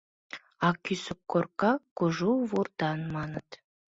А 0.67 0.69
кӱсын 0.83 1.19
корка 1.31 1.71
кужу 1.97 2.31
вурдан, 2.49 2.99
маныт. 3.13 3.49